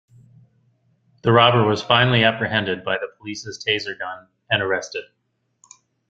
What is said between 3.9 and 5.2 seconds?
gun and arrested.